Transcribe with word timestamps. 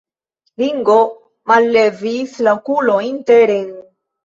Ringo 0.61 0.95
mallevis 1.51 2.35
la 2.49 2.57
okulojn 2.63 3.23
teren. 3.31 3.73